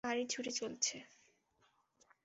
[0.03, 0.95] গাড়ি ছুটে চলেছে।